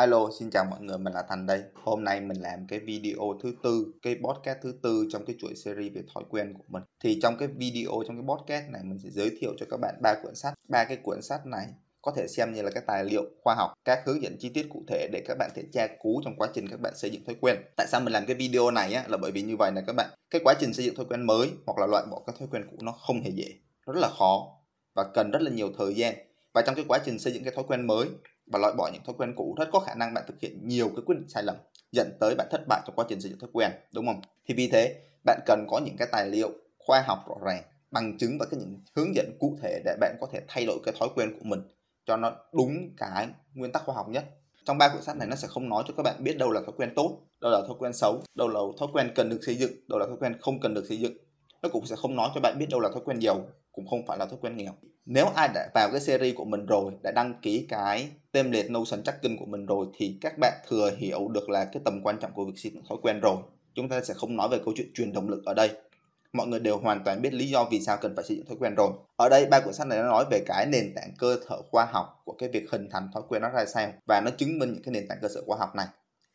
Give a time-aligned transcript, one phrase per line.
[0.00, 1.62] Alo, xin chào mọi người, mình là Thành đây.
[1.74, 5.54] Hôm nay mình làm cái video thứ tư, cái podcast thứ tư trong cái chuỗi
[5.54, 6.82] series về thói quen của mình.
[7.02, 9.94] Thì trong cái video, trong cái podcast này mình sẽ giới thiệu cho các bạn
[10.02, 10.54] ba cuốn sách.
[10.68, 11.66] Ba cái cuốn sách này
[12.02, 14.66] có thể xem như là cái tài liệu khoa học, các hướng dẫn chi tiết
[14.70, 17.24] cụ thể để các bạn thể tra cứu trong quá trình các bạn xây dựng
[17.24, 17.56] thói quen.
[17.76, 19.92] Tại sao mình làm cái video này á, là bởi vì như vậy là các
[19.96, 22.48] bạn, cái quá trình xây dựng thói quen mới hoặc là loại bỏ các thói
[22.50, 23.48] quen cũ nó không hề dễ,
[23.86, 24.48] nó rất là khó
[24.94, 26.14] và cần rất là nhiều thời gian.
[26.54, 28.08] Và trong cái quá trình xây dựng cái thói quen mới
[28.50, 29.54] và loại bỏ những thói quen cũ.
[29.58, 31.56] Rất có khả năng bạn thực hiện nhiều cái quyết định sai lầm,
[31.92, 34.20] dẫn tới bạn thất bại trong quá trình xây dựng thói quen, đúng không?
[34.48, 38.18] Thì vì thế, bạn cần có những cái tài liệu khoa học rõ ràng, bằng
[38.18, 40.94] chứng và cái những hướng dẫn cụ thể để bạn có thể thay đổi cái
[41.00, 41.60] thói quen của mình
[42.06, 44.24] cho nó đúng cái nguyên tắc khoa học nhất.
[44.64, 46.60] Trong ba cuốn sách này, nó sẽ không nói cho các bạn biết đâu là
[46.60, 49.54] thói quen tốt, đâu là thói quen xấu, đâu là thói quen cần được xây
[49.54, 51.12] dựng, đâu là thói quen không cần được xây dựng.
[51.62, 54.06] Nó cũng sẽ không nói cho bạn biết đâu là thói quen giàu, cũng không
[54.06, 54.72] phải là thói quen nghèo
[55.12, 58.70] nếu ai đã vào cái series của mình rồi, đã đăng ký cái tem liệt
[58.70, 62.18] Notion tracking của mình rồi, thì các bạn thừa hiểu được là cái tầm quan
[62.20, 63.36] trọng của việc xây dựng thói quen rồi.
[63.74, 65.70] Chúng ta sẽ không nói về câu chuyện truyền động lực ở đây.
[66.32, 68.56] Mọi người đều hoàn toàn biết lý do vì sao cần phải xây dựng thói
[68.60, 68.90] quen rồi.
[69.16, 71.84] Ở đây, ba cuốn sách này nó nói về cái nền tảng cơ sở khoa
[71.84, 74.72] học của cái việc hình thành thói quen nó ra sao, và nó chứng minh
[74.72, 75.86] những cái nền tảng cơ sở khoa học này.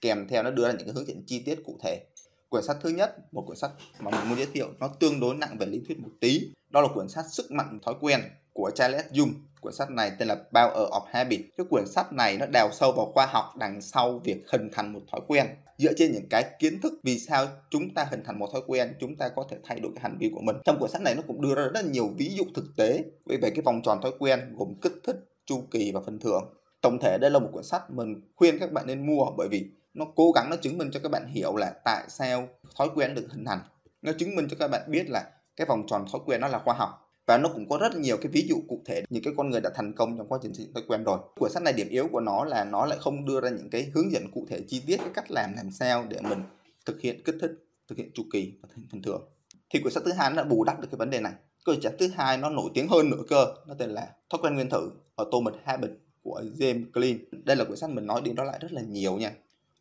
[0.01, 2.01] Kèm theo, nó đưa ra những cái hướng dẫn chi tiết cụ thể.
[2.49, 5.35] Quyển sách thứ nhất, một quyển sách mà mình muốn giới thiệu, nó tương đối
[5.35, 6.49] nặng về lý thuyết một tí.
[6.69, 8.21] Đó là quyển sách sức mạnh thói quen
[8.55, 9.31] của Charles Jung.
[9.61, 11.41] Cuốn sách này tên là Power of Habit.
[11.57, 14.93] Cái quyển sách này nó đào sâu vào khoa học đằng sau việc hình thành
[14.93, 15.47] một thói quen.
[15.77, 18.93] Dựa trên những cái kiến thức vì sao chúng ta hình thành một thói quen,
[18.99, 20.55] chúng ta có thể thay đổi cái hành vi của mình.
[20.65, 23.03] Trong cuốn sách này nó cũng đưa ra rất là nhiều ví dụ thực tế
[23.25, 26.53] về cái vòng tròn thói quen gồm kích thích, chu kỳ và phần thưởng.
[26.81, 29.65] Tổng thể đây là một cuốn sách mình khuyên các bạn nên mua bởi vì
[29.93, 33.15] nó cố gắng nó chứng minh cho các bạn hiểu là tại sao thói quen
[33.15, 33.59] được hình thành.
[34.01, 36.59] Nó chứng minh cho các bạn biết là cái vòng tròn thói quen nó là
[36.59, 39.33] khoa học và nó cũng có rất nhiều cái ví dụ cụ thể, những cái
[39.37, 41.19] con người đã thành công trong quá trình xây dựng thói quen rồi.
[41.35, 43.91] Cuốn sách này điểm yếu của nó là nó lại không đưa ra những cái
[43.93, 46.39] hướng dẫn cụ thể chi tiết cái cách làm làm sao để mình
[46.85, 47.51] thực hiện kích thích,
[47.87, 49.21] thực hiện chu kỳ và phần thưởng.
[49.69, 51.33] Thì quyển sách thứ hai nó đã bù đắp được cái vấn đề này.
[51.65, 54.55] Quyển sách thứ hai nó nổi tiếng hơn nữa cơ, nó tên là thói quen
[54.55, 55.91] nguyên thử, Atomic Habit
[56.23, 57.17] của James Clean.
[57.45, 59.31] Đây là quyển sách mình nói đi đó lại rất là nhiều nha.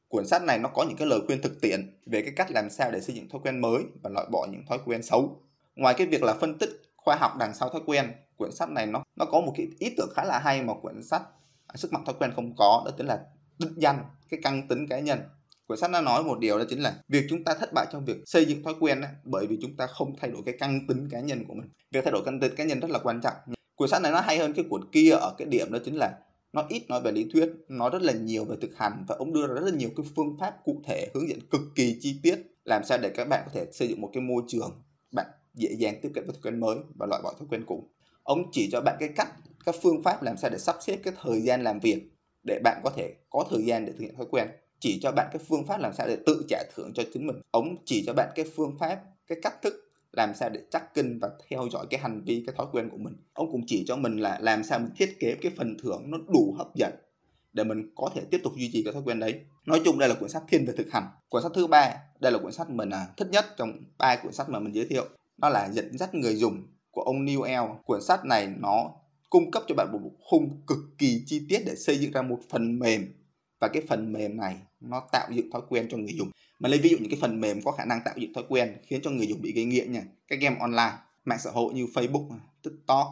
[0.09, 2.71] Cuốn sách này nó có những cái lời khuyên thực tiễn về cái cách làm
[2.71, 5.41] sao để xây dựng thói quen mới và loại bỏ những thói quen xấu.
[5.77, 8.87] Ngoài cái việc là phân tích khoa học đằng sau thói quen, quyển sách này
[8.87, 11.23] nó nó có một cái ý tưởng khá là hay mà quyển sách
[11.67, 13.21] à, sức mạnh thói quen không có đó chính là
[13.59, 15.19] đích danh cái căn tính cá nhân.
[15.67, 18.05] Quyển sách nó nói một điều đó chính là việc chúng ta thất bại trong
[18.05, 20.87] việc xây dựng thói quen đó, bởi vì chúng ta không thay đổi cái căn
[20.89, 21.69] tính cá nhân của mình.
[21.93, 23.35] Việc thay đổi căn tính cá nhân rất là quan trọng.
[23.77, 26.19] Quyển sách này nó hay hơn cái cuốn kia ở cái điểm đó chính là
[26.55, 29.33] nó ít nói về lý thuyết nó rất là nhiều về thực hành và ông
[29.33, 32.21] đưa ra rất là nhiều cái phương pháp cụ thể hướng dẫn cực kỳ chi
[32.23, 34.83] tiết làm sao để các bạn có thể xây dựng một cái môi trường
[35.13, 37.89] bạn dễ dàng tiếp cận với thói quen mới và loại bỏ thói quen cũ.
[38.23, 39.29] Ông chỉ cho bạn cái cách,
[39.67, 42.03] các phương pháp làm sao để sắp xếp cái thời gian làm việc
[42.43, 44.49] để bạn có thể có thời gian để thực hiện thói quen.
[44.81, 47.37] Chỉ cho bạn cái phương pháp làm sao để tự trả thưởng cho chính mình.
[47.51, 49.75] Ông chỉ cho bạn cái phương pháp, cái cách thức
[50.13, 52.97] làm sao để chắc kinh và theo dõi cái hành vi, cái thói quen của
[52.97, 53.15] mình.
[53.33, 56.19] Ông cũng chỉ cho mình là làm sao mình thiết kế cái phần thưởng nó
[56.29, 56.93] đủ hấp dẫn
[57.53, 59.41] để mình có thể tiếp tục duy trì cái thói quen đấy.
[59.67, 61.07] Nói chung đây là cuốn sách thiên về thực hành.
[61.29, 64.33] Cuốn sách thứ ba, đây là cuốn sách mình à, thích nhất trong ba cuốn
[64.33, 65.05] sách mà mình giới thiệu
[65.37, 68.91] đó là dẫn dắt người dùng của ông Newell, Cuốn sách này nó
[69.31, 72.39] cung cấp cho bạn một khung cực kỳ chi tiết để xây dựng ra một
[72.51, 73.15] phần mềm.
[73.61, 76.31] Và cái phần mềm này nó tạo dựng thói quen cho người dùng.
[76.59, 78.77] Mà lấy ví dụ những cái phần mềm có khả năng tạo dựng thói quen
[78.87, 80.03] khiến cho người dùng bị gây nghiện nha.
[80.29, 80.93] Các game online
[81.25, 83.11] mạng xã hội như Facebook TikTok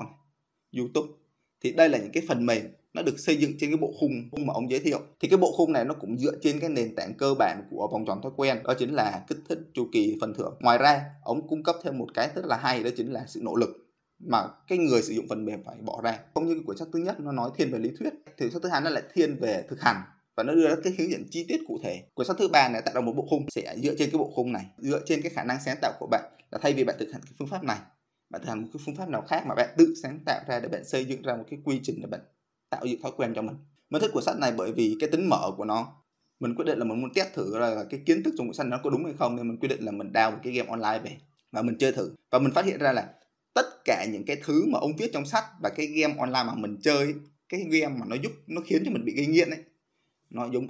[0.76, 1.12] YouTube.
[1.60, 4.28] Thì đây là những cái phần mềm nó được xây dựng trên cái bộ khung
[4.46, 5.00] mà ông giới thiệu.
[5.20, 7.88] Thì cái bộ khung này nó cũng dựa trên cái nền tảng cơ bản của
[7.92, 8.62] vòng tròn thói quen.
[8.64, 10.54] Đó chính là kích thích chu kỳ phần thưởng.
[10.60, 13.40] Ngoài ra, ông cung cấp thêm một cái rất là hay, đó chính là sự
[13.42, 13.70] nỗ lực
[14.18, 16.18] mà cái người sử dụng phần mềm phải bỏ ra.
[16.34, 18.12] Không như cái cuốn sách thứ nhất, nó nói thiên về lý thuyết.
[18.38, 20.02] Thì sách thứ hai nó lại thiên về thực hành
[20.36, 22.02] và nó đưa ra cái hướng dẫn chi tiết cụ thể.
[22.14, 24.32] Cuốn sách thứ ba này tạo ra một bộ khung sẽ dựa trên cái bộ
[24.34, 26.24] khung này, dựa trên cái khả năng sáng tạo của bạn.
[26.50, 27.78] Là thay vì bạn thực hành cái phương pháp này,
[28.30, 30.60] bạn thực hành một cái phương pháp nào khác mà bạn tự sáng tạo ra
[30.60, 32.20] để bạn xây dựng ra một cái quy trình để bạn
[32.72, 33.56] tạo dựng thói quen cho mình.
[33.90, 35.92] Mình thích cuốn sách này bởi vì cái tính mở của nó,
[36.40, 38.66] mình quyết định là mình muốn test thử là cái kiến thức trong cuốn sách
[38.66, 40.68] nó có đúng hay không, nên mình quyết định là mình download một cái game
[40.68, 41.16] online về
[41.52, 42.14] và mình chơi thử.
[42.30, 43.14] Và mình phát hiện ra là
[43.54, 46.54] tất cả những cái thứ mà ông viết trong sách và cái game online mà
[46.54, 47.14] mình chơi,
[47.48, 49.64] cái game mà nó giúp, nó khiến cho mình bị gây nghiện ấy,
[50.30, 50.66] nó giống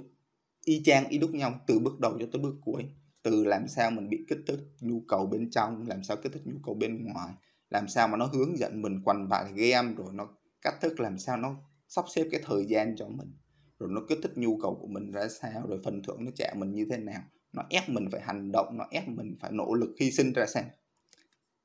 [0.65, 2.85] y chang y đúc nhau từ bước đầu cho tới bước cuối.
[3.23, 6.41] Từ làm sao mình bị kích thích nhu cầu bên trong, làm sao kích thích
[6.45, 7.33] nhu cầu bên ngoài,
[7.69, 10.27] làm sao mà nó hướng dẫn mình quằn vài game, rồi nó
[10.61, 11.55] cách thức làm sao nó
[11.95, 13.33] sắp xếp cái thời gian cho mình
[13.79, 16.53] rồi nó kích thích nhu cầu của mình ra sao rồi phần thưởng nó trả
[16.55, 17.21] mình như thế nào
[17.53, 20.45] nó ép mình phải hành động nó ép mình phải nỗ lực hy sinh ra
[20.45, 20.63] sao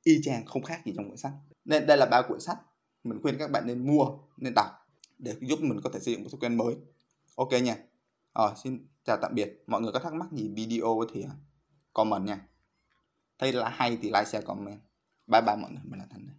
[0.04, 1.32] y chang không khác gì trong quyển sách
[1.64, 2.58] nên đây là ba quyển sách
[3.04, 4.66] mình khuyên các bạn nên mua nên đọc
[5.18, 6.74] để giúp mình có thể xây dựng một thói quen mới
[7.36, 7.76] ok nha
[8.38, 9.62] Ờ, xin chào tạm biệt.
[9.66, 11.24] Mọi người có thắc mắc gì video thì
[11.92, 12.48] comment nha.
[13.38, 14.80] Thấy là hay thì like, share, comment.
[15.26, 15.82] Bye bye mọi người.
[15.84, 16.26] Mình là Thành.
[16.26, 16.36] đây.